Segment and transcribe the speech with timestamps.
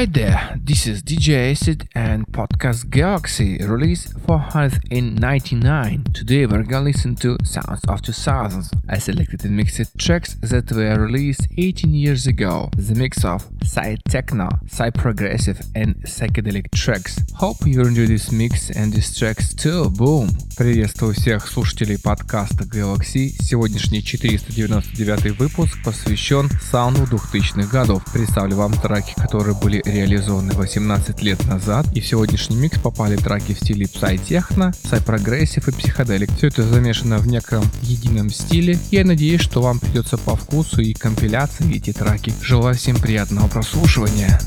[0.00, 6.04] Hi there, this is DJ Acid and podcast Galaxy released 499.
[6.12, 8.70] Today we're gonna listen to Sounds of 2000s.
[8.88, 12.70] I selected and mixed tracks that were released 18 years ago.
[12.76, 17.18] The mix of Psy Techno, Psy Progressive and Psychedelic tracks.
[17.34, 19.90] Hope you enjoy this mix and these tracks too.
[19.90, 20.28] Boom!
[20.56, 23.34] Приветствую всех слушателей подкаста Galaxy.
[23.42, 28.02] Сегодняшний 499 выпуск посвящен саунду 2000-х годов.
[28.12, 33.53] Представлю вам треки, которые были реализованы 18 лет назад, и в сегодняшний микс попали треки
[33.53, 36.35] в стиле Psy-Techno, Psy-Progressive и Psychedelic.
[36.37, 38.79] Все это замешано в неком едином стиле.
[38.91, 42.33] Я надеюсь, что вам придется по вкусу и компиляции эти треки.
[42.41, 44.39] Желаю всем приятного прослушивания.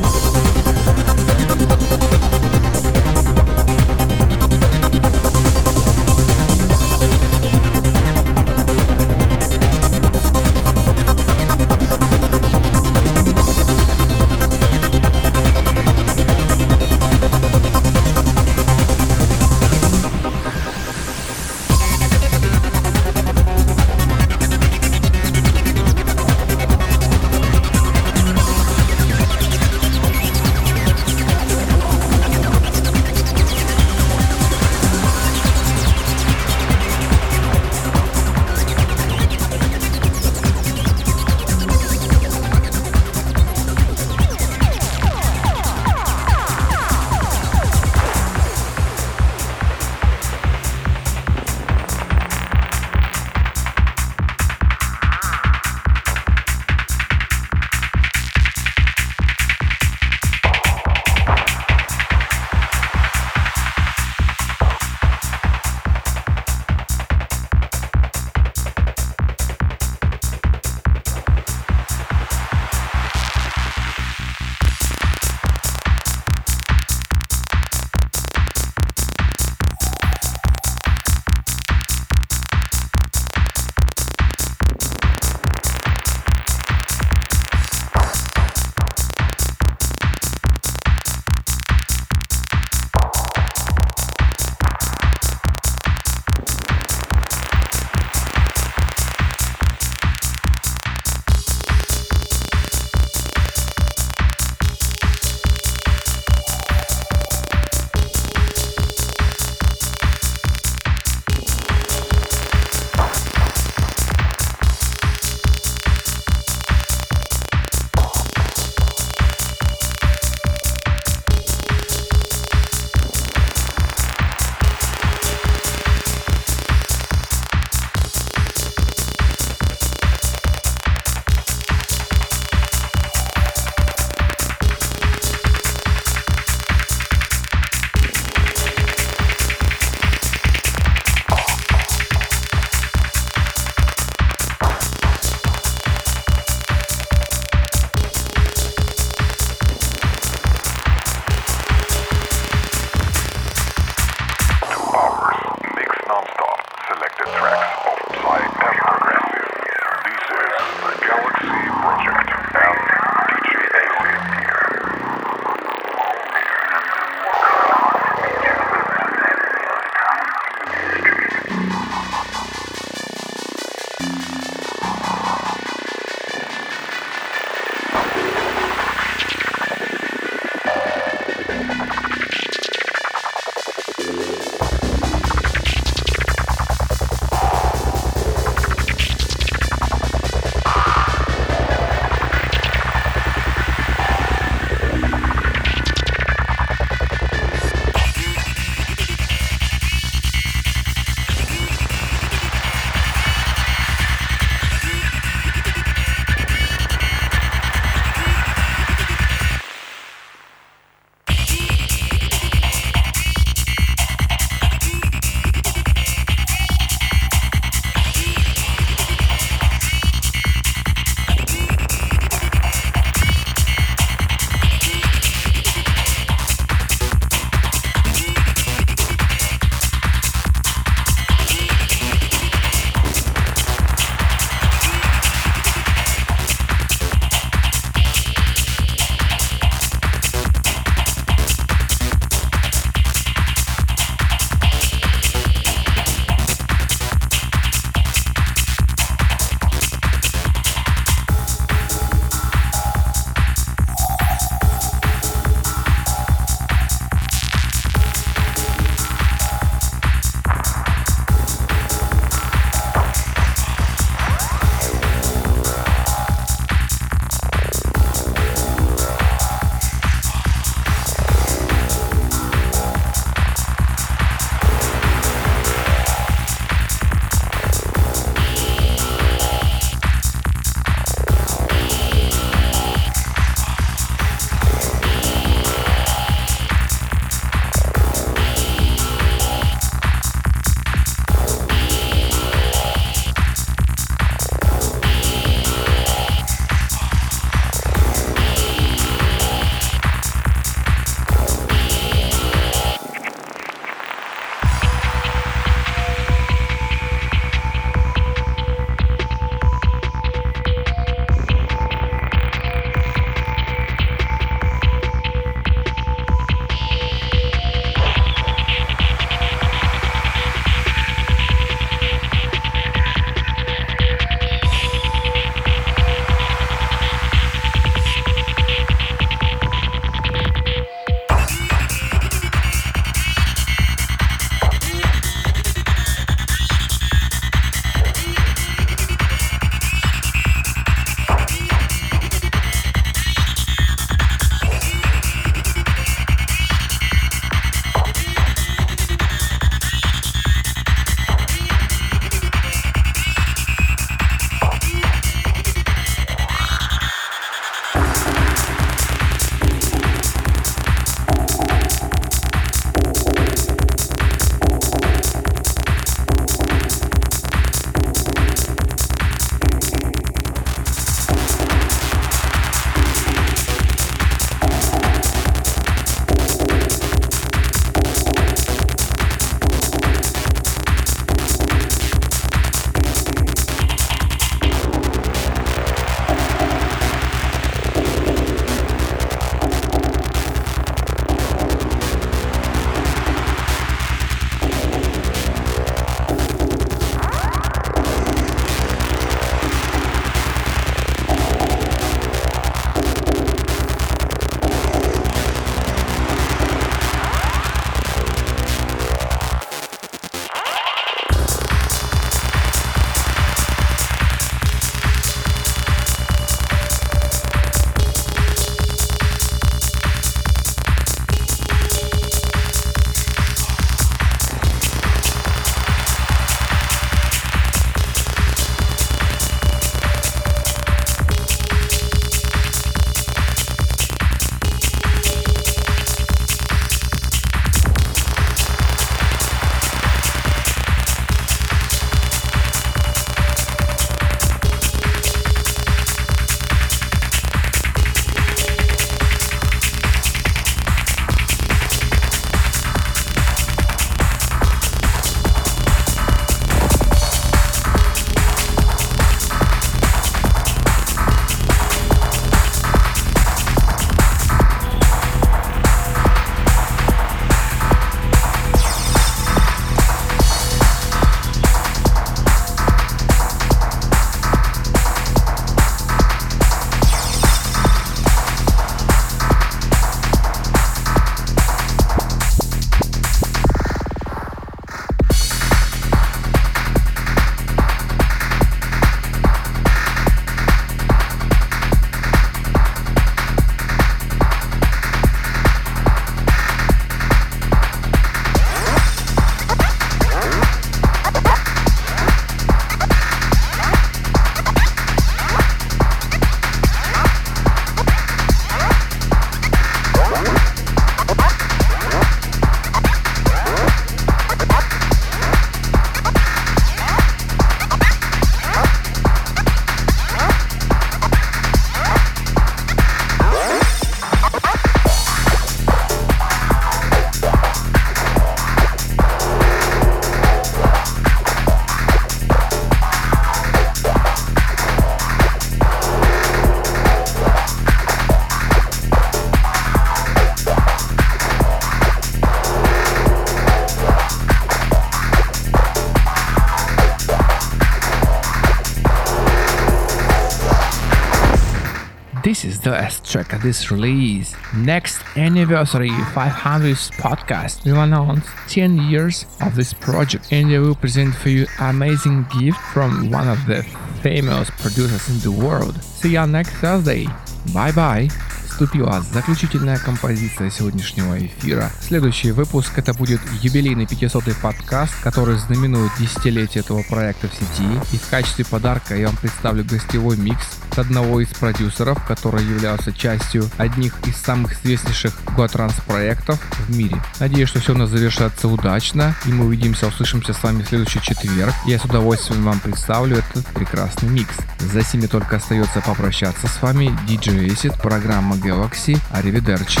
[552.62, 554.54] This is the last track of this release.
[554.74, 561.34] Next anniversary 500th podcast will announce 10 years of this project and I will present
[561.34, 563.82] for you amazing gift from one of the
[564.22, 566.02] famous producers in the world.
[566.02, 567.26] See you next Thursday.
[567.72, 568.28] Bye bye.
[568.66, 571.90] Вступила заключительная композиция сегодняшнего эфира.
[572.00, 577.86] Следующий выпуск это будет юбилейный 500-й подкаст, который знаменует десятилетие этого проекта в сети.
[578.12, 583.68] И в качестве подарка я вам представлю гостевой микс одного из продюсеров, который являлся частью
[583.78, 587.16] одних из самых известнейших Готранс проектов в мире.
[587.40, 591.20] Надеюсь, что все у нас завершится удачно, и мы увидимся, услышимся с вами в следующий
[591.20, 591.72] четверг.
[591.86, 594.54] Я с удовольствием вам представлю этот прекрасный микс.
[594.78, 599.18] За сими только остается попрощаться с вами, DJ Acid, программа Galaxy.
[599.30, 600.00] Аривидерчи.